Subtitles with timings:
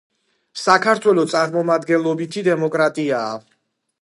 [0.61, 3.39] საქართველო წარმომადგენლობითი დემოკრატიაა,